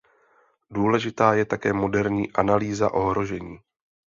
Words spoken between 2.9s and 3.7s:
ohrožení.